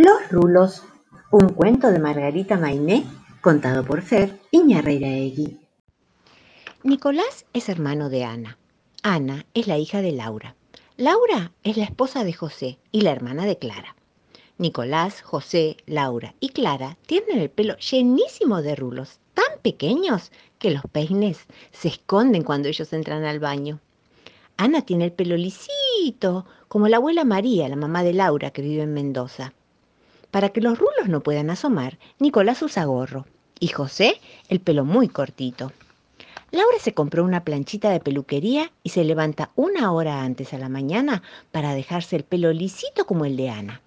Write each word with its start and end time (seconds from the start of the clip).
Los 0.00 0.30
rulos, 0.30 0.84
un 1.32 1.48
cuento 1.48 1.90
de 1.90 1.98
Margarita 1.98 2.56
Mainé, 2.56 3.04
contado 3.40 3.84
por 3.84 4.00
Fer 4.00 4.38
Iñarreiraegui. 4.52 5.58
Nicolás 6.84 7.46
es 7.52 7.68
hermano 7.68 8.08
de 8.08 8.22
Ana. 8.22 8.58
Ana 9.02 9.44
es 9.54 9.66
la 9.66 9.76
hija 9.76 10.00
de 10.00 10.12
Laura. 10.12 10.54
Laura 10.96 11.50
es 11.64 11.76
la 11.76 11.82
esposa 11.82 12.22
de 12.22 12.32
José 12.32 12.78
y 12.92 13.00
la 13.00 13.10
hermana 13.10 13.44
de 13.44 13.58
Clara. 13.58 13.96
Nicolás, 14.56 15.20
José, 15.20 15.78
Laura 15.84 16.32
y 16.38 16.50
Clara 16.50 16.96
tienen 17.06 17.40
el 17.40 17.50
pelo 17.50 17.76
llenísimo 17.78 18.62
de 18.62 18.76
rulos, 18.76 19.18
tan 19.34 19.58
pequeños 19.62 20.30
que 20.60 20.70
los 20.70 20.82
peines 20.92 21.38
se 21.72 21.88
esconden 21.88 22.44
cuando 22.44 22.68
ellos 22.68 22.92
entran 22.92 23.24
al 23.24 23.40
baño. 23.40 23.80
Ana 24.56 24.82
tiene 24.82 25.06
el 25.06 25.12
pelo 25.12 25.36
lisito, 25.36 26.46
como 26.68 26.86
la 26.86 26.98
abuela 26.98 27.24
María, 27.24 27.68
la 27.68 27.74
mamá 27.74 28.04
de 28.04 28.12
Laura, 28.12 28.52
que 28.52 28.62
vive 28.62 28.84
en 28.84 28.94
Mendoza. 28.94 29.54
Para 30.30 30.50
que 30.50 30.60
los 30.60 30.78
rulos 30.78 31.08
no 31.08 31.20
puedan 31.20 31.50
asomar, 31.50 31.98
Nicolás 32.18 32.62
usa 32.62 32.84
gorro 32.84 33.26
y 33.58 33.68
José 33.68 34.20
el 34.48 34.60
pelo 34.60 34.84
muy 34.84 35.08
cortito. 35.08 35.72
Laura 36.50 36.78
se 36.80 36.94
compró 36.94 37.24
una 37.24 37.44
planchita 37.44 37.90
de 37.90 38.00
peluquería 38.00 38.70
y 38.82 38.90
se 38.90 39.04
levanta 39.04 39.50
una 39.54 39.92
hora 39.92 40.22
antes 40.22 40.54
a 40.54 40.58
la 40.58 40.68
mañana 40.68 41.22
para 41.50 41.74
dejarse 41.74 42.16
el 42.16 42.24
pelo 42.24 42.52
lisito 42.52 43.06
como 43.06 43.24
el 43.24 43.36
de 43.36 43.50
Ana. 43.50 43.80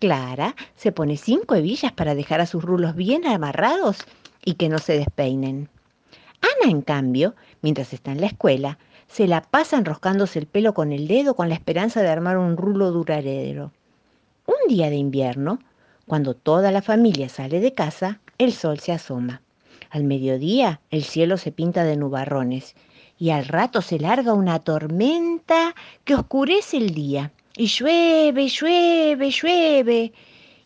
Clara 0.00 0.56
se 0.76 0.92
pone 0.92 1.16
cinco 1.16 1.54
hebillas 1.54 1.92
para 1.92 2.14
dejar 2.14 2.40
a 2.40 2.46
sus 2.46 2.64
rulos 2.64 2.96
bien 2.96 3.26
amarrados 3.26 3.98
y 4.44 4.54
que 4.54 4.68
no 4.68 4.78
se 4.78 4.98
despeinen. 4.98 5.68
Ana, 6.40 6.70
en 6.70 6.82
cambio, 6.82 7.34
mientras 7.62 7.92
está 7.92 8.12
en 8.12 8.20
la 8.20 8.26
escuela, 8.26 8.78
se 9.06 9.28
la 9.28 9.42
pasa 9.42 9.76
enroscándose 9.76 10.38
el 10.38 10.46
pelo 10.46 10.74
con 10.74 10.92
el 10.92 11.06
dedo 11.06 11.34
con 11.34 11.48
la 11.48 11.54
esperanza 11.54 12.02
de 12.02 12.08
armar 12.08 12.38
un 12.38 12.56
rulo 12.56 12.90
duradero. 12.90 13.72
Un 14.46 14.68
día 14.68 14.90
de 14.90 14.96
invierno, 14.96 15.58
cuando 16.06 16.34
toda 16.34 16.70
la 16.70 16.82
familia 16.82 17.30
sale 17.30 17.60
de 17.60 17.72
casa, 17.72 18.20
el 18.36 18.52
sol 18.52 18.78
se 18.78 18.92
asoma. 18.92 19.40
Al 19.88 20.04
mediodía 20.04 20.80
el 20.90 21.04
cielo 21.04 21.38
se 21.38 21.50
pinta 21.50 21.84
de 21.84 21.96
nubarrones 21.96 22.74
y 23.18 23.30
al 23.30 23.46
rato 23.46 23.80
se 23.80 23.98
larga 23.98 24.34
una 24.34 24.58
tormenta 24.58 25.74
que 26.04 26.14
oscurece 26.14 26.76
el 26.76 26.92
día. 26.92 27.32
Y 27.56 27.68
llueve, 27.68 28.48
llueve, 28.48 29.30
llueve. 29.30 30.12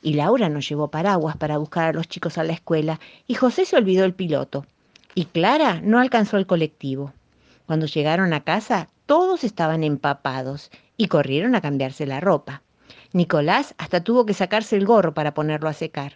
Y 0.02 0.14
Laura 0.14 0.48
no 0.48 0.58
llevó 0.58 0.89
paraguas 0.89 1.36
para 1.36 1.58
buscar 1.58 1.91
a 1.91 1.92
los 1.92 2.08
chicos 2.08 2.36
a 2.36 2.45
la 2.45 2.55
escuela 2.55 2.98
y 3.28 3.34
José 3.34 3.64
se 3.64 3.77
olvidó 3.77 4.05
el 4.05 4.14
piloto. 4.14 4.67
Y 5.14 5.27
Clara 5.27 5.80
no 5.83 6.00
alcanzó 6.00 6.36
el 6.36 6.47
colectivo. 6.47 7.12
Cuando 7.67 7.86
llegaron 7.86 8.33
a 8.33 8.42
casa, 8.42 8.89
todos 9.06 9.45
estaban 9.45 9.84
empapados 9.84 10.70
y 10.97 11.06
corrieron 11.06 11.55
a 11.55 11.61
cambiarse 11.61 12.06
la 12.06 12.19
ropa. 12.19 12.62
Nicolás 13.12 13.75
hasta 13.78 14.03
tuvo 14.03 14.27
que 14.27 14.34
sacarse 14.34 14.77
el 14.77 14.87
gorro 14.87 15.14
para 15.14 15.34
ponerlo 15.34 15.69
a 15.69 15.73
secar. 15.73 16.14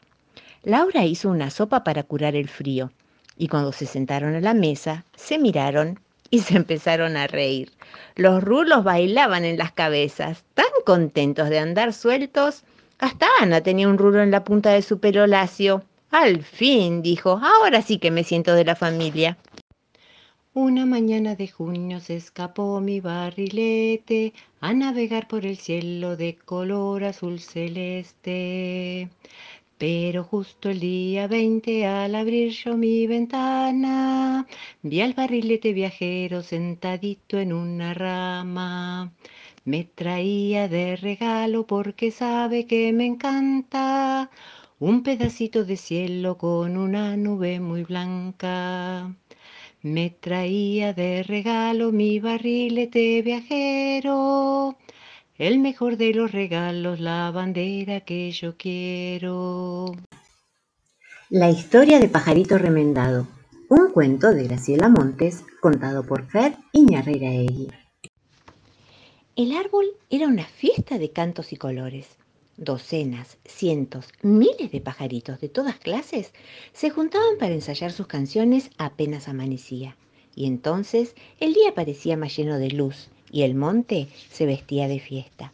Laura 0.62 1.05
hizo 1.05 1.29
una 1.29 1.51
sopa 1.51 1.85
para 1.85 2.03
curar 2.03 2.37
el 2.37 2.48
frío 2.48 2.93
y 3.37 3.48
cuando 3.48 3.73
se 3.73 3.87
sentaron 3.87 4.35
a 4.35 4.41
la 4.41 4.55
mesa 4.55 5.05
se 5.17 5.39
miraron 5.39 5.98
y 6.31 6.41
se 6.41 6.57
empezaron 6.57 7.17
a 7.17 7.27
reír. 7.27 7.70
Los 8.15 8.43
rulos 8.43 8.85
bailaban 8.85 9.45
en 9.45 9.59
las 9.59 9.73
cabezas, 9.73 10.45
tan 10.55 10.67
contentos 10.87 11.48
de 11.48 11.59
andar 11.59 11.93
sueltos. 11.93 12.63
Hasta 12.98 13.27
Ana 13.41 13.61
tenía 13.61 13.89
un 13.89 13.98
rulo 13.98 14.23
en 14.23 14.31
la 14.31 14.45
punta 14.45 14.70
de 14.70 14.83
su 14.83 14.98
pelo 14.98 15.27
lacio. 15.27 15.83
Al 16.11 16.43
fin, 16.43 17.03
dijo, 17.03 17.41
ahora 17.43 17.83
sí 17.83 17.98
que 17.98 18.11
me 18.11 18.25
siento 18.25 18.55
de 18.55 18.65
la 18.65 18.77
familia. 18.77 19.37
Una 20.55 20.84
mañana 20.84 21.34
de 21.34 21.48
junio 21.48 21.98
se 22.00 22.17
escapó 22.17 22.78
mi 22.83 23.00
barrilete 23.00 24.34
a 24.61 24.75
navegar 24.75 25.27
por 25.27 25.47
el 25.47 25.56
cielo 25.56 26.14
de 26.14 26.36
color 26.36 27.05
azul 27.05 27.41
celeste. 27.41 29.08
Pero 29.78 30.25
justo 30.25 30.69
el 30.69 30.80
día 30.80 31.27
20 31.27 31.86
al 31.86 32.14
abrir 32.14 32.53
yo 32.53 32.77
mi 32.77 33.06
ventana, 33.06 34.47
vi 34.83 35.00
al 35.00 35.14
barrilete 35.14 35.73
viajero 35.73 36.42
sentadito 36.42 37.39
en 37.39 37.55
una 37.55 37.95
rama. 37.95 39.11
Me 39.64 39.84
traía 39.84 40.69
de 40.69 40.96
regalo 40.96 41.67
porque 41.67 42.11
sabe 42.11 42.67
que 42.67 42.92
me 42.92 43.07
encanta 43.07 44.30
un 44.79 45.02
pedacito 45.02 45.64
de 45.64 45.79
cielo 45.79 46.36
con 46.36 46.77
una 46.77 47.17
nube 47.17 47.58
muy 47.61 47.84
blanca. 47.84 49.14
Me 49.85 50.11
traía 50.11 50.93
de 50.93 51.25
regalo 51.25 51.91
mi 51.91 52.20
barrilete 52.20 53.20
viajero, 53.20 54.77
el 55.37 55.59
mejor 55.59 55.97
de 55.97 56.15
los 56.15 56.31
regalos, 56.31 57.01
la 57.01 57.33
bandera 57.33 58.03
que 58.03 58.31
yo 58.31 58.57
quiero. 58.57 59.87
La 61.31 61.51
historia 61.51 61.98
de 61.98 62.09
Pajarito 62.09 62.59
Remendado, 62.59 63.27
un 63.69 63.91
cuento 63.91 64.33
de 64.33 64.45
Graciela 64.45 64.89
Montes, 64.89 65.43
contado 65.61 66.07
por 66.07 66.29
Fer 66.29 66.55
Iñarreiraegui. 66.73 67.67
El 69.35 69.57
árbol 69.57 69.87
era 70.11 70.29
una 70.29 70.45
fiesta 70.45 70.97
de 70.99 71.11
cantos 71.11 71.53
y 71.53 71.57
colores. 71.57 72.07
Docenas, 72.58 73.39
cientos, 73.46 74.08
miles 74.20 74.70
de 74.70 74.83
pajaritos 74.83 75.40
de 75.40 75.48
todas 75.48 75.79
clases 75.79 76.33
se 76.74 76.90
juntaban 76.90 77.39
para 77.39 77.55
ensayar 77.55 77.92
sus 77.92 78.07
canciones 78.07 78.70
apenas 78.77 79.27
amanecía. 79.27 79.96
Y 80.35 80.46
entonces 80.46 81.14
el 81.40 81.55
día 81.55 81.74
parecía 81.74 82.17
más 82.17 82.36
lleno 82.36 82.58
de 82.58 82.70
luz 82.70 83.08
y 83.30 83.42
el 83.42 83.55
monte 83.55 84.08
se 84.30 84.45
vestía 84.45 84.86
de 84.86 85.01
fiesta. 85.01 85.52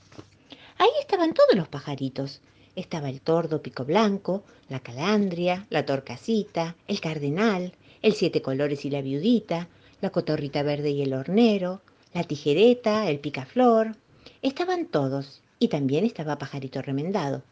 Ahí 0.77 0.91
estaban 1.01 1.35
todos 1.35 1.55
los 1.55 1.69
pajaritos. 1.69 2.41
Estaba 2.75 3.09
el 3.09 3.21
tordo 3.21 3.63
pico 3.63 3.85
blanco, 3.85 4.43
la 4.69 4.81
calandria, 4.81 5.67
la 5.71 5.87
torcasita, 5.87 6.77
el 6.89 7.01
cardenal, 7.01 7.75
el 8.03 8.15
siete 8.15 8.43
colores 8.43 8.85
y 8.85 8.91
la 8.91 9.03
viudita, 9.03 9.69
la 10.01 10.11
cotorrita 10.11 10.65
verde 10.65 10.91
y 10.91 11.03
el 11.03 11.15
hornero, 11.15 11.81
la 12.13 12.25
tijereta, 12.25 13.09
el 13.09 13.21
picaflor. 13.21 13.97
Estaban 14.43 14.87
todos 14.87 15.43
y 15.59 15.69
también 15.69 16.05
estaba 16.05 16.39
Pajarito 16.39 16.83
Remendado. 16.83 17.43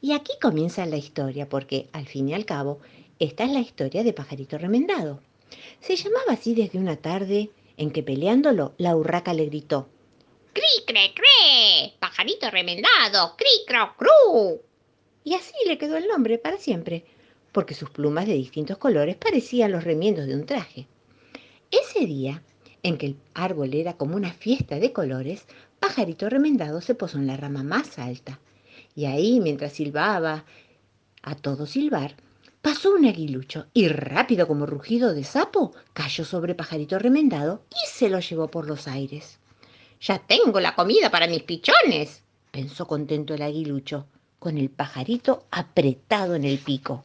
Y 0.00 0.12
aquí 0.12 0.32
comienza 0.40 0.86
la 0.86 0.96
historia, 0.96 1.48
porque 1.48 1.88
al 1.92 2.06
fin 2.06 2.28
y 2.28 2.34
al 2.34 2.44
cabo, 2.44 2.80
esta 3.18 3.44
es 3.44 3.50
la 3.50 3.60
historia 3.60 4.04
de 4.04 4.12
Pajarito 4.12 4.58
Remendado. 4.58 5.20
Se 5.80 5.96
llamaba 5.96 6.32
así 6.32 6.54
desde 6.54 6.78
una 6.78 6.96
tarde 6.96 7.50
en 7.76 7.90
que 7.90 8.02
peleándolo, 8.02 8.74
la 8.76 8.96
urraca 8.96 9.32
le 9.32 9.46
gritó: 9.46 9.88
¡Cri, 10.52 10.84
cre, 10.86 11.14
cre! 11.14 11.94
¡Pajarito 12.00 12.50
remendado! 12.50 13.36
¡Cri, 13.36 13.48
cro, 13.66 13.94
cru! 13.96 14.60
Y 15.24 15.34
así 15.34 15.54
le 15.66 15.78
quedó 15.78 15.96
el 15.96 16.08
nombre 16.08 16.38
para 16.38 16.58
siempre, 16.58 17.04
porque 17.52 17.74
sus 17.74 17.90
plumas 17.90 18.26
de 18.26 18.34
distintos 18.34 18.78
colores 18.78 19.16
parecían 19.16 19.72
los 19.72 19.84
remiendos 19.84 20.26
de 20.26 20.34
un 20.34 20.46
traje. 20.46 20.86
Ese 21.70 22.06
día, 22.06 22.42
en 22.82 22.98
que 22.98 23.06
el 23.06 23.16
árbol 23.34 23.74
era 23.74 23.96
como 23.96 24.16
una 24.16 24.32
fiesta 24.32 24.78
de 24.78 24.92
colores, 24.92 25.46
Pajarito 25.80 26.28
Remendado 26.28 26.80
se 26.80 26.94
posó 26.94 27.18
en 27.18 27.26
la 27.26 27.36
rama 27.36 27.62
más 27.62 27.98
alta. 27.98 28.38
Y 28.94 29.06
ahí, 29.06 29.40
mientras 29.40 29.72
silbaba 29.72 30.44
a 31.22 31.34
todo 31.34 31.66
silbar, 31.66 32.16
pasó 32.62 32.92
un 32.92 33.06
aguilucho 33.06 33.66
y 33.72 33.88
rápido 33.88 34.46
como 34.46 34.66
rugido 34.66 35.14
de 35.14 35.24
sapo 35.24 35.72
cayó 35.92 36.24
sobre 36.24 36.54
Pajarito 36.54 36.98
Remendado 36.98 37.62
y 37.70 37.86
se 37.88 38.08
lo 38.08 38.20
llevó 38.20 38.48
por 38.48 38.66
los 38.66 38.88
aires. 38.88 39.38
Ya 40.00 40.18
tengo 40.18 40.60
la 40.60 40.74
comida 40.74 41.10
para 41.10 41.26
mis 41.26 41.42
pichones, 41.42 42.22
pensó 42.50 42.86
contento 42.86 43.34
el 43.34 43.42
aguilucho, 43.42 44.06
con 44.38 44.56
el 44.56 44.70
pajarito 44.70 45.44
apretado 45.50 46.34
en 46.34 46.44
el 46.44 46.58
pico. 46.58 47.04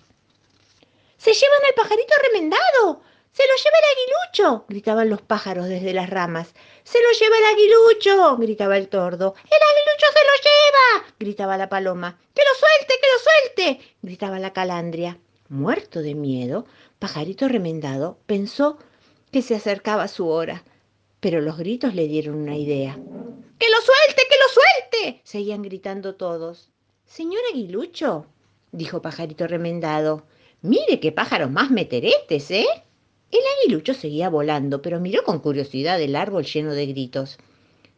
¡Se 1.18 1.34
llevan 1.34 1.66
al 1.68 1.74
pajarito 1.76 2.14
remendado! 2.32 3.02
¡Se 3.34 3.42
lo 3.48 3.56
lleva 3.56 3.78
el 3.80 3.98
aguilucho! 3.98 4.66
gritaban 4.70 5.10
los 5.10 5.22
pájaros 5.24 5.68
desde 5.68 5.92
las 5.92 6.08
ramas. 6.08 6.54
¡Se 6.84 7.00
lo 7.02 7.12
lleva 7.20 7.36
el 7.40 7.46
aguilucho! 7.46 8.38
gritaba 8.38 8.78
el 8.78 8.90
tordo. 8.90 9.34
¡El 9.38 9.60
aguilucho 9.72 10.06
se 10.14 10.24
lo 10.24 10.36
lleva! 10.44 11.16
gritaba 11.20 11.58
la 11.58 11.68
paloma. 11.68 12.20
¡Que 12.36 12.44
lo 12.44 12.56
suelte, 12.60 12.94
que 13.02 13.08
lo 13.12 13.74
suelte! 13.74 13.96
gritaba 14.04 14.38
la 14.38 14.54
calandria. 14.54 15.18
Muerto 15.50 16.04
de 16.04 16.14
miedo, 16.14 16.68
Pajarito 17.00 17.48
Remendado 17.48 18.20
pensó 18.28 18.78
que 19.32 19.42
se 19.42 19.56
acercaba 19.56 20.08
su 20.08 20.28
hora, 20.28 20.64
pero 21.20 21.42
los 21.42 21.58
gritos 21.58 21.96
le 21.96 22.08
dieron 22.08 22.36
una 22.36 22.56
idea. 22.56 22.94
¡Que 22.94 23.68
lo 23.70 23.78
suelte, 23.82 24.24
que 24.30 24.36
lo 24.38 25.02
suelte! 25.02 25.22
seguían 25.24 25.64
gritando 25.64 26.16
todos. 26.16 26.70
Señor 27.06 27.42
Aguilucho, 27.52 28.28
dijo 28.72 29.02
Pajarito 29.02 29.48
Remendado, 29.48 30.28
mire 30.62 31.00
qué 31.00 31.12
pájaros 31.12 31.50
más 31.50 31.72
meteretes, 31.72 32.52
¿eh? 32.52 32.68
El 33.34 33.40
aguilucho 33.58 33.96
seguía 33.96 34.30
volando, 34.30 34.84
pero 34.84 35.00
miró 35.00 35.24
con 35.24 35.40
curiosidad 35.40 36.00
el 36.00 36.16
árbol 36.16 36.46
lleno 36.46 36.76
de 36.76 36.86
gritos. 36.86 37.40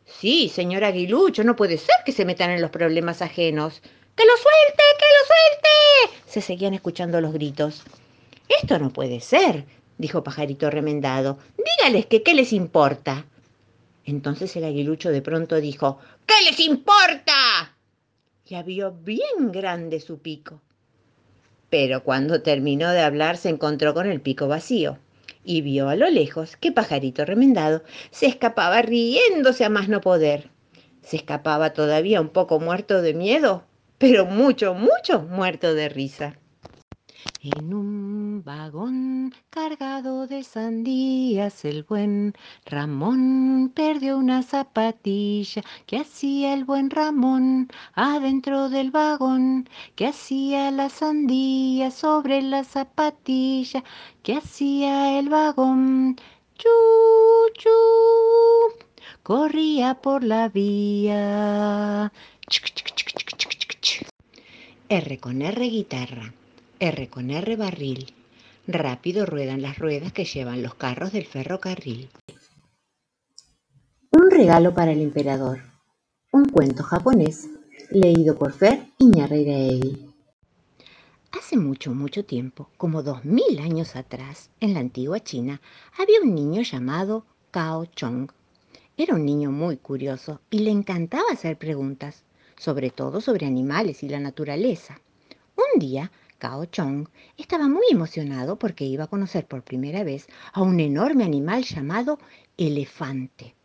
Sí, 0.05 0.47
señor 0.47 0.85
aguilucho, 0.85 1.43
no 1.43 1.57
puede 1.57 1.77
ser 1.77 1.95
que 2.05 2.13
se 2.13 2.23
metan 2.23 2.51
en 2.51 2.61
los 2.61 2.71
problemas 2.71 3.21
ajenos. 3.21 3.81
¡Que 4.15 4.23
lo 4.23 4.31
suelte, 4.37 4.83
que 4.97 5.05
lo 5.11 5.25
suelte! 5.27 6.21
Se 6.25 6.39
seguían 6.39 6.73
escuchando 6.73 7.19
los 7.19 7.33
gritos. 7.33 7.83
Esto 8.47 8.79
no 8.79 8.91
puede 8.91 9.19
ser, 9.19 9.65
dijo 9.97 10.23
Pajarito 10.23 10.69
Remendado. 10.69 11.37
Dígales 11.57 12.05
que 12.05 12.23
qué 12.23 12.33
les 12.33 12.53
importa. 12.53 13.25
Entonces 14.05 14.55
el 14.55 14.63
aguilucho 14.63 15.09
de 15.09 15.21
pronto 15.21 15.59
dijo, 15.59 15.99
¿Qué 16.25 16.49
les 16.49 16.61
importa? 16.61 17.75
y 18.47 18.63
vio 18.63 18.93
bien 18.93 19.51
grande 19.51 19.99
su 19.99 20.19
pico. 20.19 20.61
Pero 21.69 22.05
cuando 22.05 22.41
terminó 22.41 22.89
de 22.91 23.01
hablar 23.01 23.35
se 23.35 23.49
encontró 23.49 23.93
con 23.93 24.09
el 24.09 24.21
pico 24.21 24.47
vacío 24.47 24.97
y 25.45 25.62
vio 25.62 25.89
a 25.89 25.95
lo 25.95 26.09
lejos 26.09 26.57
que 26.57 26.71
Pajarito 26.71 27.24
Remendado 27.24 27.83
se 28.12 28.25
escapaba 28.25 28.81
riéndose 28.81 29.63
a 29.63 29.69
más 29.69 29.88
no 29.88 30.01
poder. 30.01 30.50
Se 31.01 31.18
escapaba 31.18 31.74
todavía 31.74 32.19
un 32.19 32.30
poco 32.30 32.59
muerto 32.59 33.01
de 33.01 33.13
miedo, 33.13 33.63
pero 33.97 34.25
mucho, 34.25 34.74
mucho 34.74 35.21
muerto 35.21 35.74
de 35.75 35.89
risa. 35.89 36.39
En 37.45 37.75
un 37.75 38.42
vagón 38.44 39.31
cargado 39.51 40.25
de 40.25 40.42
sandías 40.44 41.63
el 41.63 41.83
buen 41.83 42.33
Ramón 42.65 43.71
perdió 43.75 44.18
una 44.18 44.42
zapatilla 44.42 45.62
que 45.86 45.97
hacía 45.97 46.56
el 46.56 46.65
buen 46.65 46.89
Ramón 46.89 47.68
adentro 47.94 48.69
del 48.69 48.89
vagón, 48.89 49.69
que 49.95 50.07
hacía 50.07 50.71
la 50.71 50.89
sandía 50.89 51.92
sobre 51.92 52.42
la 52.42 52.63
zapatilla, 52.63 53.83
que 54.24 54.38
hacía 54.38 55.19
el 55.19 55.30
vagón. 55.30 56.15
Chu, 56.56 56.69
chu, 57.53 57.69
corría 59.21 60.01
por 60.01 60.24
la 60.24 60.50
vía. 60.50 62.12
R 64.89 65.18
con 65.19 65.44
R 65.44 65.69
guitarra. 65.69 66.33
R 66.85 67.09
con 67.09 67.31
R 67.31 67.55
barril. 67.55 68.13
Rápido 68.67 69.25
ruedan 69.25 69.63
las 69.63 69.79
ruedas 69.79 70.13
que 70.13 70.23
llevan 70.23 70.61
los 70.61 70.75
carros 70.75 71.11
del 71.11 71.25
ferrocarril. 71.25 72.09
Un 74.11 74.29
regalo 74.29 74.71
para 74.75 74.91
el 74.91 75.01
emperador. 75.01 75.63
Un 76.31 76.45
cuento 76.45 76.83
japonés 76.83 77.49
leído 77.89 78.37
por 78.37 78.53
Fer 78.53 78.85
Iñarreiraegui. 78.99 80.13
Hace 81.31 81.57
mucho, 81.57 81.95
mucho 81.95 82.23
tiempo, 82.23 82.69
como 82.77 83.01
dos 83.01 83.25
mil 83.25 83.57
años 83.59 83.95
atrás, 83.95 84.51
en 84.59 84.75
la 84.75 84.79
antigua 84.79 85.19
China, 85.19 85.61
había 85.97 86.21
un 86.21 86.35
niño 86.35 86.61
llamado 86.61 87.25
Cao 87.49 87.87
Chong. 87.87 88.29
Era 88.95 89.15
un 89.15 89.25
niño 89.25 89.51
muy 89.51 89.77
curioso 89.77 90.39
y 90.51 90.59
le 90.59 90.69
encantaba 90.69 91.31
hacer 91.31 91.57
preguntas, 91.57 92.23
sobre 92.57 92.91
todo 92.91 93.21
sobre 93.21 93.47
animales 93.47 94.03
y 94.03 94.09
la 94.09 94.19
naturaleza. 94.19 95.01
Un 95.57 95.79
día 95.79 96.11
Cao 96.45 96.65
Chong 96.65 97.07
estaba 97.38 97.68
muy 97.68 97.86
emocionado 97.89 98.59
porque 98.59 98.86
iba 98.86 99.06
a 99.06 99.07
conocer 99.07 99.47
por 99.47 99.63
primera 99.63 100.03
vez 100.03 100.27
a 100.53 100.62
un 100.62 100.80
enorme 100.80 101.24
animal 101.24 101.63
llamado 101.63 102.19
elefante. 102.56 103.56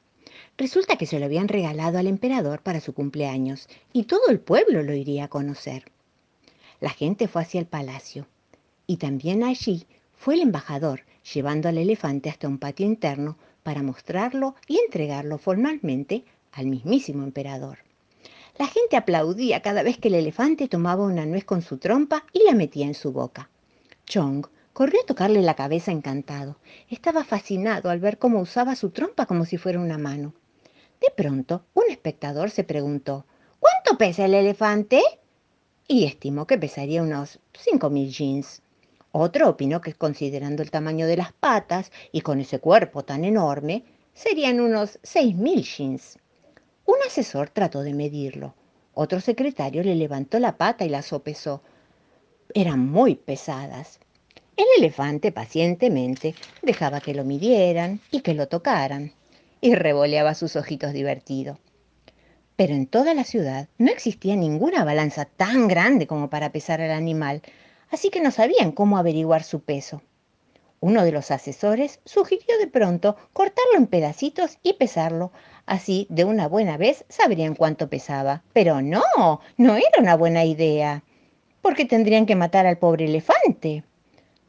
Resulta 0.57 0.97
que 0.97 1.05
se 1.05 1.19
lo 1.19 1.27
habían 1.27 1.49
regalado 1.49 1.99
al 1.99 2.07
emperador 2.07 2.63
para 2.63 2.81
su 2.81 2.95
cumpleaños 2.95 3.69
y 3.93 4.05
todo 4.05 4.31
el 4.31 4.41
pueblo 4.41 4.83
lo 4.83 4.95
iría 4.95 5.25
a 5.25 5.29
conocer. 5.29 5.93
La 6.81 6.89
gente 6.89 7.29
fue 7.29 7.43
hacia 7.43 7.61
el 7.61 7.67
palacio 7.67 8.27
y 8.87 8.97
también 8.97 9.45
allí 9.45 9.87
fue 10.15 10.37
el 10.37 10.41
embajador 10.41 11.03
llevando 11.35 11.69
al 11.69 11.77
elefante 11.77 12.31
hasta 12.31 12.49
un 12.49 12.57
patio 12.57 12.87
interno 12.87 13.37
para 13.63 13.83
mostrarlo 13.83 14.55
y 14.67 14.79
entregarlo 14.79 15.37
formalmente 15.37 16.25
al 16.53 16.65
mismísimo 16.65 17.25
emperador. 17.25 17.90
La 18.61 18.67
gente 18.67 18.99
aplaudía 18.99 19.63
cada 19.63 19.83
vez 19.83 19.97
que 19.97 20.09
el 20.09 20.17
elefante 20.17 20.69
tomaba 20.69 21.07
una 21.07 21.25
nuez 21.25 21.47
con 21.47 21.63
su 21.63 21.79
trompa 21.79 22.27
y 22.31 22.45
la 22.45 22.53
metía 22.53 22.85
en 22.85 22.93
su 22.93 23.11
boca. 23.11 23.49
Chong 24.05 24.47
corrió 24.75 25.01
a 25.01 25.07
tocarle 25.07 25.41
la 25.41 25.55
cabeza 25.55 25.93
encantado. 25.93 26.59
Estaba 26.91 27.25
fascinado 27.25 27.89
al 27.89 28.01
ver 28.01 28.19
cómo 28.19 28.39
usaba 28.39 28.77
su 28.77 28.91
trompa 28.91 29.25
como 29.25 29.47
si 29.47 29.57
fuera 29.57 29.81
una 29.81 29.97
mano. 29.97 30.35
De 31.01 31.07
pronto, 31.17 31.65
un 31.73 31.85
espectador 31.89 32.51
se 32.51 32.63
preguntó, 32.63 33.25
¿cuánto 33.61 33.97
pesa 33.97 34.27
el 34.27 34.35
elefante? 34.35 35.01
Y 35.89 36.05
estimó 36.05 36.47
que 36.47 36.59
pesaría 36.59 37.03
unos 37.03 37.41
cinco 37.55 37.89
mil 37.89 38.11
jeans. 38.11 38.61
Otro 39.11 39.49
opinó 39.49 39.81
que 39.81 39.95
considerando 39.95 40.63
el 40.63 40.71
tamaño 40.71 41.07
de 41.07 41.17
las 41.17 41.33
patas 41.33 41.91
y 42.13 42.21
con 42.21 42.41
ese 42.41 42.59
cuerpo 42.59 43.07
tan 43.07 43.25
enorme, 43.25 43.85
serían 44.13 44.61
unos 44.61 44.99
seis 45.03 45.35
mil 45.35 45.63
jeans. 45.63 46.19
Un 46.91 46.97
asesor 47.07 47.51
trató 47.51 47.83
de 47.83 47.95
medirlo. 47.95 48.53
Otro 48.95 49.21
secretario 49.21 49.85
le 49.85 49.95
levantó 49.95 50.41
la 50.41 50.57
pata 50.57 50.85
y 50.85 50.89
la 50.89 51.03
sopesó. 51.03 51.63
Eran 52.53 52.81
muy 52.81 53.15
pesadas. 53.15 54.01
El 54.57 54.67
elefante 54.77 55.31
pacientemente 55.31 56.35
dejaba 56.63 57.01
que 57.01 57.15
lo 57.15 57.23
midieran 57.23 58.01
y 58.11 58.23
que 58.23 58.35
lo 58.35 58.49
tocaran, 58.49 59.13
y 59.61 59.77
revoleaba 59.77 60.35
sus 60.35 60.57
ojitos 60.57 60.93
divertido. 60.93 61.61
Pero 62.57 62.75
en 62.75 62.89
toda 62.89 63.15
la 63.15 63.23
ciudad 63.23 63.69
no 63.79 63.93
existía 63.93 64.35
ninguna 64.35 64.83
balanza 64.83 65.27
tan 65.27 65.69
grande 65.69 66.09
como 66.09 66.29
para 66.29 66.51
pesar 66.51 66.81
al 66.81 66.91
animal, 66.91 67.41
así 67.91 68.11
que 68.11 68.21
no 68.21 68.33
sabían 68.33 68.73
cómo 68.73 68.99
averiguar 68.99 69.45
su 69.45 69.61
peso. 69.61 70.03
Uno 70.81 71.05
de 71.05 71.13
los 71.13 71.31
asesores 71.31 72.01
sugirió 72.05 72.59
de 72.59 72.67
pronto 72.67 73.15
cortarlo 73.33 73.77
en 73.77 73.87
pedacitos 73.87 74.59
y 74.65 74.73
pesarlo. 74.73 75.31
Así, 75.71 76.09
de 76.11 76.25
una 76.25 76.49
buena 76.49 76.77
vez, 76.77 77.05
sabrían 77.09 77.55
cuánto 77.55 77.89
pesaba. 77.89 78.43
Pero 78.53 78.83
no, 78.83 79.05
no 79.57 79.77
era 79.77 80.01
una 80.01 80.17
buena 80.17 80.45
idea, 80.45 81.05
porque 81.63 81.85
tendrían 81.85 82.27
que 82.27 82.35
matar 82.35 82.67
al 82.67 82.79
pobre 82.79 83.05
elefante. 83.05 83.85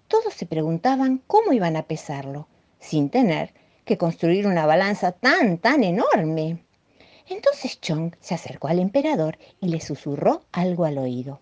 Todos 0.08 0.34
se 0.34 0.48
preguntaban 0.48 1.22
cómo 1.28 1.54
iban 1.54 1.76
a 1.76 1.84
pesarlo, 1.84 2.48
sin 2.80 3.12
tener 3.12 3.54
que 3.86 4.00
construir 4.00 4.48
una 4.48 4.66
balanza 4.66 5.12
tan, 5.12 5.60
tan 5.60 5.84
enorme. 5.84 6.64
Entonces 7.30 7.80
Chong 7.80 8.16
se 8.20 8.34
acercó 8.34 8.70
al 8.70 8.80
emperador 8.80 9.38
y 9.60 9.68
le 9.68 9.80
susurró 9.80 10.42
algo 10.52 10.86
al 10.86 10.98
oído. 10.98 11.40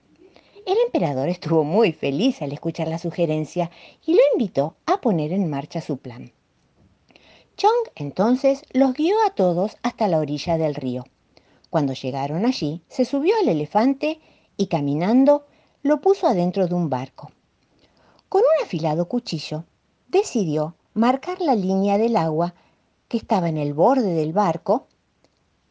El 0.65 0.75
emperador 0.87 1.29
estuvo 1.29 1.63
muy 1.63 1.93
feliz 1.93 2.41
al 2.41 2.51
escuchar 2.51 2.89
la 2.89 2.97
sugerencia 2.97 3.71
y 4.05 4.11
lo 4.11 4.19
invitó 4.33 4.75
a 4.85 4.99
poner 4.99 5.31
en 5.31 5.49
marcha 5.49 5.79
su 5.79 5.99
plan. 5.99 6.33
Chong 7.59 7.89
entonces 7.95 8.63
los 8.71 8.93
guió 8.93 9.17
a 9.27 9.31
todos 9.31 9.75
hasta 9.83 10.07
la 10.07 10.19
orilla 10.19 10.57
del 10.57 10.75
río. 10.75 11.03
Cuando 11.69 11.91
llegaron 11.91 12.45
allí, 12.45 12.81
se 12.87 13.03
subió 13.03 13.35
al 13.35 13.49
elefante 13.49 14.21
y 14.55 14.67
caminando 14.67 15.45
lo 15.83 15.99
puso 15.99 16.25
adentro 16.25 16.69
de 16.69 16.75
un 16.75 16.89
barco. 16.89 17.33
Con 18.29 18.43
un 18.43 18.63
afilado 18.63 19.09
cuchillo, 19.09 19.65
decidió 20.07 20.75
marcar 20.93 21.41
la 21.41 21.53
línea 21.53 21.97
del 21.97 22.15
agua 22.15 22.53
que 23.09 23.17
estaba 23.17 23.49
en 23.49 23.57
el 23.57 23.73
borde 23.73 24.13
del 24.13 24.31
barco 24.31 24.87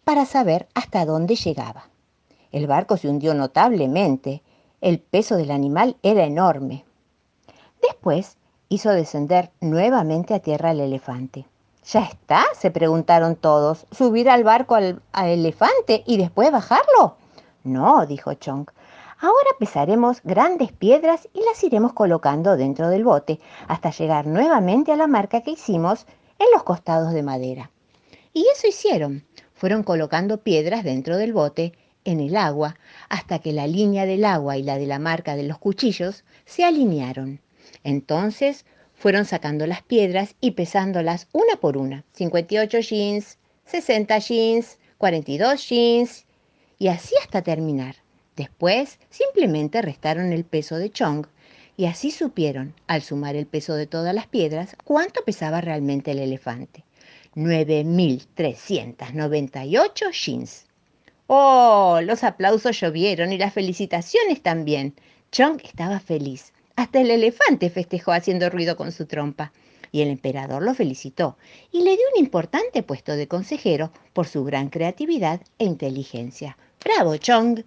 para 0.05 0.26
saber 0.26 0.69
hasta 0.75 1.06
dónde 1.06 1.37
llegaba. 1.37 1.88
El 2.52 2.67
barco 2.67 2.99
se 2.99 3.08
hundió 3.08 3.32
notablemente 3.32 4.43
el 4.82 4.99
peso 4.99 5.39
del 5.39 5.51
animal 5.51 5.96
era 6.03 6.24
enorme. 6.24 6.84
Después 7.81 8.36
hizo 8.69 8.91
descender 8.91 9.53
nuevamente 9.63 10.34
a 10.34 10.41
tierra 10.41 10.69
al 10.69 10.81
elefante. 10.81 11.46
¿Ya 11.91 12.03
está? 12.03 12.45
se 12.55 12.71
preguntaron 12.71 13.35
todos. 13.35 13.87
¿Subir 13.93 14.29
al 14.29 14.45
barco 14.45 14.75
al, 14.75 15.01
al, 15.13 15.29
elefante 15.29 16.03
y 16.07 16.19
después 16.19 16.53
bajarlo? 16.53 17.17
No, 17.65 18.05
dijo 18.05 18.35
Chong. 18.35 18.69
Ahora 19.21 19.51
pesaremos 19.59 20.21
grandes 20.23 20.71
piedras 20.71 21.29
y 21.33 21.43
las 21.45 21.65
iremos 21.65 21.95
colocando 21.95 22.59
dentro 22.59 22.91
del 22.91 23.05
bote 23.05 23.41
hasta 23.69 23.91
llegar 23.91 24.27
nuevamente 24.27 24.93
a 24.93 24.97
la 24.97 25.07
marca 25.07 25.41
que 25.41 25.53
hicimos 25.53 26.07
en 26.39 26.47
los 26.53 26.63
costados 26.63 27.15
de 27.15 27.23
madera. 27.23 27.71
Y 28.35 28.47
eso 28.53 28.69
hicieron. 28.69 29.25
Fueron 29.55 29.83
colocando 29.83 30.43
piedras 30.43 30.85
dentro 30.85 31.17
del 31.17 31.33
bote 31.33 31.73
en 32.05 32.21
el 32.21 32.37
agua 32.37 32.77
hasta 33.09 33.39
que 33.39 33.55
la 33.55 33.67
línea 33.67 34.05
del 34.05 34.27
agua 34.27 34.59
y 34.59 34.63
la 34.63 34.77
de 34.77 34.87
la 34.87 34.99
marca 34.99 35.37
de 35.37 35.45
los 35.45 35.57
cuchillos 35.57 36.25
se 36.45 36.65
alinearon. 36.67 37.41
Entonces 37.83 38.67
fueron 38.98 39.24
sacando 39.24 39.67
las 39.67 39.82
piedras 39.82 40.34
y 40.40 40.50
pesándolas 40.50 41.28
una 41.32 41.56
por 41.56 41.76
una. 41.76 42.05
58 42.14 42.81
jeans, 42.81 43.38
60 43.64 44.19
jeans, 44.19 44.78
42 44.98 45.69
jeans 45.69 46.26
y 46.78 46.88
así 46.88 47.14
hasta 47.22 47.43
terminar. 47.43 47.94
Después 48.36 48.98
simplemente 49.08 49.81
restaron 49.82 50.32
el 50.32 50.44
peso 50.44 50.76
de 50.76 50.90
Chong 50.90 51.26
y 51.76 51.86
así 51.86 52.10
supieron, 52.10 52.74
al 52.88 53.02
sumar 53.02 53.36
el 53.36 53.46
peso 53.46 53.74
de 53.74 53.86
todas 53.86 54.12
las 54.14 54.26
piedras, 54.26 54.76
cuánto 54.82 55.24
pesaba 55.24 55.60
realmente 55.60 56.10
el 56.10 56.19
elefante. 56.19 56.84
9.398 57.36 60.10
jeans. 60.10 60.67
Oh, 61.28 62.00
los 62.02 62.24
aplausos 62.24 62.81
llovieron 62.81 63.32
y 63.32 63.38
las 63.38 63.55
felicitaciones 63.55 64.43
también. 64.43 64.94
Chong 65.31 65.60
estaba 65.62 66.00
feliz. 66.00 66.52
Hasta 66.79 67.01
el 67.01 67.11
elefante 67.11 67.70
festejó 67.70 68.13
haciendo 68.13 68.49
ruido 68.51 68.77
con 68.77 68.93
su 68.93 69.06
trompa. 69.06 69.53
Y 69.91 70.03
el 70.03 70.11
emperador 70.11 70.63
lo 70.63 70.75
felicitó 70.75 71.37
y 71.73 71.79
le 71.82 71.97
dio 71.97 72.05
un 72.15 72.20
importante 72.20 72.85
puesto 72.85 73.17
de 73.17 73.27
consejero 73.27 73.91
por 74.13 74.29
su 74.29 74.44
gran 74.44 74.69
creatividad 74.69 75.41
e 75.58 75.65
inteligencia. 75.65 76.56
¡Bravo, 76.85 77.17
Chong! 77.17 77.65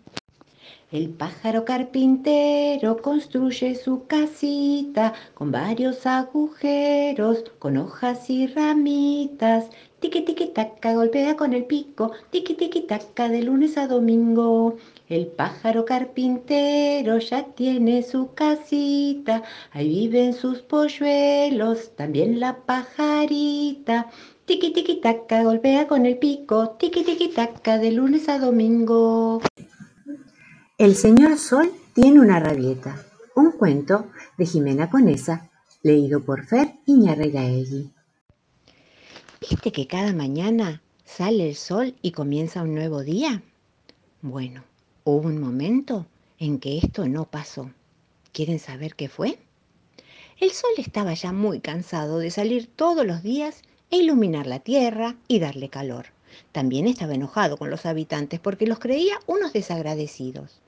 El 0.93 1.09
pájaro 1.09 1.65
carpintero 1.65 3.01
construye 3.01 3.75
su 3.75 4.07
casita 4.07 5.13
con 5.33 5.51
varios 5.51 6.05
agujeros, 6.05 7.43
con 7.59 7.75
hojas 7.75 8.29
y 8.29 8.47
ramitas. 8.47 9.65
Tiki 10.01 10.21
tiki 10.25 10.47
taca 10.47 10.95
golpea 10.95 11.37
con 11.37 11.53
el 11.53 11.65
pico, 11.65 12.11
tiki 12.31 12.55
tiki 12.55 12.81
taca 12.87 13.29
de 13.29 13.43
lunes 13.43 13.77
a 13.77 13.85
domingo. 13.85 14.77
El 15.07 15.27
pájaro 15.27 15.85
carpintero 15.85 17.19
ya 17.19 17.45
tiene 17.53 18.01
su 18.01 18.33
casita, 18.33 19.43
ahí 19.71 20.07
viven 20.07 20.33
sus 20.33 20.63
polluelos, 20.63 21.95
también 21.95 22.39
la 22.39 22.57
pajarita. 22.65 24.09
Tiki 24.45 24.73
tiki 24.73 24.95
taca, 25.01 25.43
golpea 25.43 25.87
con 25.87 26.07
el 26.07 26.17
pico, 26.17 26.71
tiki 26.79 27.03
tiki 27.03 27.27
taca, 27.27 27.77
de 27.77 27.91
lunes 27.91 28.27
a 28.27 28.39
domingo. 28.39 29.39
El 30.79 30.95
señor 30.95 31.37
Sol 31.37 31.71
tiene 31.93 32.19
una 32.19 32.39
rabieta, 32.39 33.05
un 33.35 33.51
cuento 33.51 34.07
de 34.35 34.47
Jimena 34.47 34.89
Conesa, 34.89 35.51
leído 35.83 36.21
por 36.21 36.43
Fer 36.47 36.73
Iñarregaegui. 36.87 38.00
¿Viste 39.51 39.73
que 39.73 39.85
cada 39.85 40.13
mañana 40.13 40.81
sale 41.03 41.49
el 41.49 41.55
sol 41.55 41.93
y 42.01 42.11
comienza 42.11 42.61
un 42.61 42.73
nuevo 42.73 43.03
día? 43.03 43.43
Bueno, 44.21 44.63
hubo 45.03 45.27
un 45.27 45.41
momento 45.41 46.05
en 46.39 46.57
que 46.57 46.77
esto 46.77 47.05
no 47.05 47.25
pasó. 47.25 47.69
¿Quieren 48.31 48.59
saber 48.59 48.95
qué 48.95 49.09
fue? 49.09 49.39
El 50.39 50.51
sol 50.51 50.71
estaba 50.77 51.13
ya 51.15 51.33
muy 51.33 51.59
cansado 51.59 52.19
de 52.19 52.31
salir 52.31 52.67
todos 52.67 53.05
los 53.05 53.23
días 53.23 53.63
e 53.89 53.97
iluminar 53.97 54.47
la 54.47 54.59
tierra 54.59 55.17
y 55.27 55.39
darle 55.39 55.67
calor. 55.67 56.05
También 56.53 56.87
estaba 56.87 57.13
enojado 57.13 57.57
con 57.57 57.69
los 57.69 57.85
habitantes 57.85 58.39
porque 58.39 58.67
los 58.67 58.79
creía 58.79 59.19
unos 59.27 59.51
desagradecidos. 59.51 60.60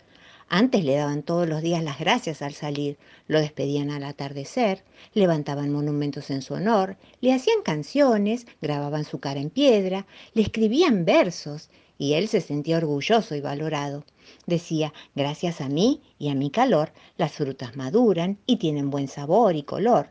Antes 0.49 0.83
le 0.83 0.95
daban 0.95 1.23
todos 1.23 1.47
los 1.47 1.61
días 1.61 1.83
las 1.83 1.99
gracias 1.99 2.41
al 2.41 2.53
salir, 2.53 2.97
lo 3.27 3.39
despedían 3.39 3.89
al 3.89 4.03
atardecer, 4.03 4.83
levantaban 5.13 5.71
monumentos 5.71 6.29
en 6.29 6.41
su 6.41 6.53
honor, 6.53 6.97
le 7.21 7.33
hacían 7.33 7.61
canciones, 7.63 8.45
grababan 8.61 9.05
su 9.05 9.19
cara 9.19 9.39
en 9.39 9.49
piedra, 9.49 10.05
le 10.33 10.41
escribían 10.41 11.05
versos 11.05 11.69
y 11.97 12.13
él 12.13 12.27
se 12.27 12.41
sentía 12.41 12.77
orgulloso 12.77 13.35
y 13.35 13.41
valorado. 13.41 14.03
Decía, 14.45 14.93
gracias 15.15 15.61
a 15.61 15.69
mí 15.69 16.01
y 16.19 16.29
a 16.29 16.35
mi 16.35 16.49
calor, 16.49 16.91
las 17.17 17.31
frutas 17.31 17.75
maduran 17.75 18.37
y 18.45 18.57
tienen 18.57 18.89
buen 18.89 19.07
sabor 19.07 19.55
y 19.55 19.63
color. 19.63 20.09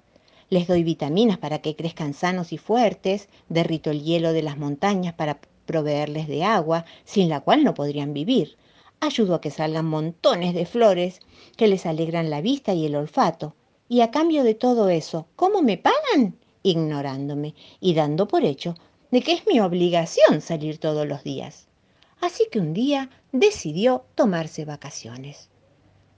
Les 0.49 0.67
doy 0.67 0.83
vitaminas 0.83 1.39
para 1.39 1.61
que 1.61 1.77
crezcan 1.77 2.15
sanos 2.15 2.53
y 2.53 2.59
fuertes, 2.59 3.29
derrito 3.49 3.91
el 3.91 4.03
hielo 4.03 4.33
de 4.33 4.43
las 4.43 4.59
montañas 4.59 5.15
para 5.15 5.41
proveerles 5.67 6.27
de 6.29 6.45
agua, 6.45 6.85
sin 7.05 7.29
la 7.29 7.41
cual 7.41 7.65
no 7.65 7.75
podrían 7.75 8.13
vivir 8.13 8.57
ayudo 9.03 9.35
a 9.35 9.41
que 9.41 9.51
salgan 9.51 9.87
montones 9.87 10.55
de 10.55 10.65
flores 10.65 11.21
que 11.57 11.67
les 11.67 11.87
alegran 11.87 12.31
la 12.31 12.41
vista 12.41 12.73
y 12.73 12.87
el 12.87 12.95
olfato. 12.95 13.55
Y 13.89 14.01
a 14.01 14.11
cambio 14.11 14.45
de 14.45 14.55
todo 14.55 14.89
eso, 14.89 15.27
¿cómo 15.37 15.61
me 15.61 15.77
pagan? 15.77 16.37
Ignorándome 16.63 17.55
y 17.81 17.95
dando 17.95 18.29
por 18.29 18.45
hecho 18.45 18.77
de 19.11 19.21
que 19.21 19.33
es 19.33 19.47
mi 19.47 19.61
obligación 19.61 20.41
salir 20.41 20.79
todos 20.79 21.07
los 21.07 21.25
días. 21.25 21.67
Así 22.21 22.47
que 22.51 22.61
un 22.61 22.73
día 22.73 23.11
decidió 23.33 24.05
tomarse 24.15 24.65
vacaciones. 24.65 25.51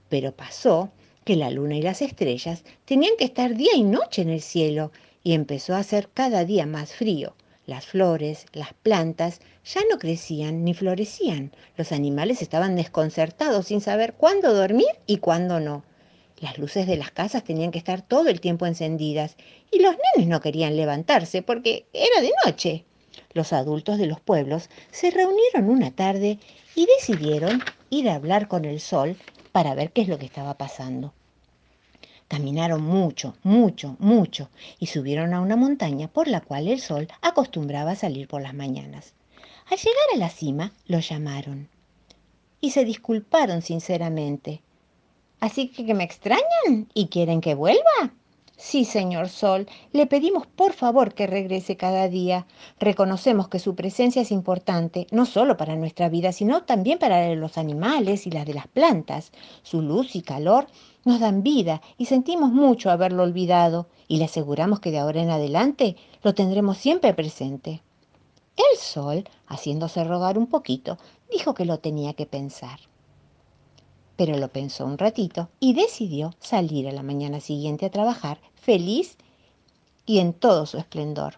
Pero 0.07 0.35
pasó 0.35 0.91
que 1.25 1.35
la 1.35 1.49
luna 1.49 1.75
y 1.75 1.81
las 1.81 2.03
estrellas 2.03 2.63
tenían 2.85 3.17
que 3.17 3.25
estar 3.25 3.55
día 3.55 3.75
y 3.75 3.83
noche 3.83 4.21
en 4.21 4.29
el 4.29 4.41
cielo 4.41 4.91
y 5.23 5.33
empezó 5.33 5.73
a 5.73 5.79
hacer 5.79 6.09
cada 6.13 6.45
día 6.45 6.67
más 6.67 6.93
frío 6.93 7.35
las 7.65 7.85
flores, 7.85 8.45
las 8.53 8.73
plantas 8.73 9.41
ya 9.63 9.81
no 9.89 9.97
crecían 9.97 10.63
ni 10.63 10.73
florecían. 10.73 11.51
Los 11.77 11.91
animales 11.91 12.41
estaban 12.41 12.75
desconcertados 12.75 13.67
sin 13.67 13.81
saber 13.81 14.13
cuándo 14.13 14.53
dormir 14.53 14.87
y 15.07 15.17
cuándo 15.17 15.59
no. 15.59 15.83
Las 16.39 16.57
luces 16.57 16.85
de 16.85 16.97
las 16.97 17.11
casas 17.11 17.43
tenían 17.43 17.71
que 17.71 17.77
estar 17.77 18.01
todo 18.01 18.27
el 18.29 18.41
tiempo 18.41 18.65
encendidas 18.65 19.37
y 19.71 19.79
los 19.79 19.95
nenes 20.15 20.29
no 20.29 20.41
querían 20.41 20.75
levantarse 20.75 21.41
porque 21.41 21.87
era 21.93 22.21
de 22.21 22.31
noche. 22.45 22.85
Los 23.33 23.53
adultos 23.53 23.97
de 23.97 24.07
los 24.07 24.19
pueblos 24.19 24.69
se 24.91 25.11
reunieron 25.11 25.69
una 25.69 25.91
tarde 25.91 26.39
y 26.75 26.85
decidieron 26.97 27.63
ir 27.89 28.09
a 28.09 28.15
hablar 28.15 28.47
con 28.47 28.65
el 28.65 28.79
sol 28.79 29.15
para 29.51 29.73
ver 29.73 29.91
qué 29.91 30.01
es 30.01 30.07
lo 30.07 30.19
que 30.19 30.25
estaba 30.25 30.57
pasando. 30.57 31.13
Caminaron 32.27 32.81
mucho, 32.81 33.35
mucho, 33.43 33.95
mucho 33.99 34.49
y 34.79 34.87
subieron 34.87 35.33
a 35.33 35.41
una 35.41 35.55
montaña 35.55 36.07
por 36.07 36.27
la 36.27 36.41
cual 36.41 36.67
el 36.67 36.81
sol 36.81 37.07
acostumbraba 37.21 37.91
a 37.91 37.95
salir 37.95 38.27
por 38.27 38.41
las 38.41 38.53
mañanas. 38.53 39.13
Al 39.69 39.77
llegar 39.77 40.07
a 40.13 40.17
la 40.17 40.29
cima, 40.29 40.73
lo 40.87 40.99
llamaron 40.99 41.69
y 42.61 42.71
se 42.71 42.83
disculparon 42.83 43.61
sinceramente. 43.61 44.61
¿Así 45.39 45.67
que, 45.67 45.93
me 45.93 46.03
extrañan 46.03 46.89
y 46.93 47.07
quieren 47.07 47.41
que 47.41 47.53
vuelva? 47.53 48.13
Sí, 48.57 48.85
señor 48.85 49.27
Sol, 49.27 49.67
le 49.91 50.07
pedimos 50.07 50.47
por 50.47 50.71
favor 50.71 51.13
que 51.13 51.27
regrese 51.27 51.75
cada 51.75 52.07
día. 52.07 52.47
Reconocemos 52.79 53.49
que 53.49 53.59
su 53.59 53.75
presencia 53.75 54.21
es 54.21 54.31
importante, 54.31 55.07
no 55.11 55.25
solo 55.25 55.57
para 55.57 55.75
nuestra 55.75 56.07
vida, 56.07 56.31
sino 56.31 56.63
también 56.63 56.97
para 56.97 57.35
los 57.35 57.57
animales 57.57 58.25
y 58.25 58.31
las 58.31 58.45
de 58.45 58.53
las 58.53 58.67
plantas. 58.67 59.33
Su 59.61 59.81
luz 59.81 60.15
y 60.15 60.21
calor 60.21 60.67
nos 61.03 61.19
dan 61.19 61.43
vida 61.43 61.81
y 61.97 62.05
sentimos 62.05 62.53
mucho 62.53 62.89
haberlo 62.89 63.23
olvidado 63.23 63.87
y 64.07 64.17
le 64.17 64.25
aseguramos 64.25 64.79
que 64.79 64.91
de 64.91 64.99
ahora 64.99 65.21
en 65.21 65.31
adelante 65.31 65.97
lo 66.23 66.33
tendremos 66.33 66.77
siempre 66.77 67.13
presente. 67.13 67.81
El 68.55 68.77
Sol, 68.79 69.27
haciéndose 69.47 70.05
rogar 70.05 70.37
un 70.37 70.47
poquito, 70.47 70.97
dijo 71.29 71.53
que 71.53 71.65
lo 71.65 71.79
tenía 71.79 72.13
que 72.13 72.25
pensar 72.25 72.79
pero 74.15 74.37
lo 74.37 74.47
pensó 74.49 74.85
un 74.85 74.97
ratito 74.97 75.49
y 75.59 75.73
decidió 75.73 76.33
salir 76.39 76.87
a 76.87 76.91
la 76.91 77.03
mañana 77.03 77.39
siguiente 77.39 77.85
a 77.85 77.91
trabajar 77.91 78.39
feliz 78.55 79.17
y 80.05 80.19
en 80.19 80.33
todo 80.33 80.65
su 80.65 80.77
esplendor. 80.77 81.35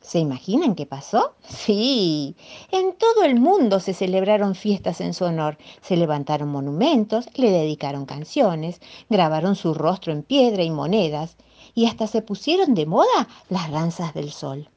¿Se 0.00 0.18
imaginan 0.18 0.74
qué 0.74 0.86
pasó? 0.86 1.34
Sí, 1.48 2.36
en 2.72 2.94
todo 2.94 3.24
el 3.24 3.38
mundo 3.38 3.80
se 3.80 3.92
celebraron 3.92 4.54
fiestas 4.54 5.00
en 5.00 5.14
su 5.14 5.24
honor, 5.24 5.58
se 5.82 5.96
levantaron 5.96 6.48
monumentos, 6.48 7.28
le 7.34 7.50
dedicaron 7.50 8.06
canciones, 8.06 8.80
grabaron 9.08 9.56
su 9.56 9.74
rostro 9.74 10.12
en 10.12 10.22
piedra 10.22 10.62
y 10.62 10.70
monedas, 10.70 11.36
y 11.74 11.86
hasta 11.86 12.06
se 12.06 12.22
pusieron 12.22 12.74
de 12.74 12.86
moda 12.86 13.28
las 13.48 13.70
danzas 13.70 14.14
del 14.14 14.30
sol. 14.30 14.68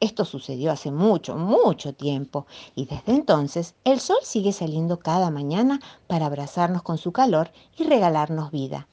Esto 0.00 0.24
sucedió 0.24 0.70
hace 0.70 0.92
mucho, 0.92 1.36
mucho 1.36 1.92
tiempo 1.92 2.46
y 2.76 2.86
desde 2.86 3.12
entonces 3.12 3.74
el 3.82 3.98
sol 3.98 4.18
sigue 4.22 4.52
saliendo 4.52 5.00
cada 5.00 5.30
mañana 5.30 5.80
para 6.06 6.26
abrazarnos 6.26 6.82
con 6.82 6.98
su 6.98 7.10
calor 7.10 7.50
y 7.76 7.84
regalarnos 7.84 8.52
vida. 8.52 8.86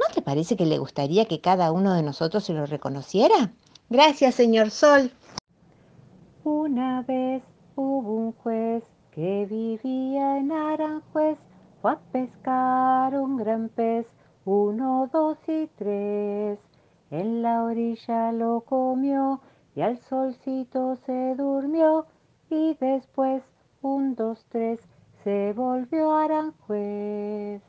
¿No 0.00 0.12
te 0.12 0.20
parece 0.20 0.56
que 0.56 0.66
le 0.66 0.78
gustaría 0.78 1.26
que 1.26 1.40
cada 1.40 1.70
uno 1.70 1.94
de 1.94 2.02
nosotros 2.02 2.42
se 2.42 2.54
lo 2.54 2.66
reconociera? 2.66 3.52
Gracias, 3.88 4.34
señor 4.34 4.70
Sol. 4.70 5.12
Una 6.42 7.02
vez 7.02 7.42
hubo 7.76 8.14
un 8.14 8.32
juez 8.32 8.82
que 9.12 9.46
vivía 9.46 10.38
en 10.38 10.50
Aranjuez, 10.50 11.38
fue 11.80 11.92
a 11.92 11.98
pescar 12.12 13.14
un 13.14 13.36
gran 13.36 13.68
pez, 13.68 14.06
uno, 14.44 15.08
dos 15.12 15.38
y 15.46 15.68
tres. 15.76 16.58
En 17.10 17.42
la 17.42 17.62
orilla 17.62 18.32
lo 18.32 18.60
comió 18.62 19.40
y 19.78 19.80
al 19.80 19.96
solcito 20.08 20.96
se 21.06 21.36
durmió 21.36 22.06
y 22.50 22.74
después 22.80 23.44
un, 23.80 24.16
dos, 24.16 24.44
tres 24.48 24.80
se 25.22 25.52
volvió 25.52 26.16
Aranjuez. 26.16 27.62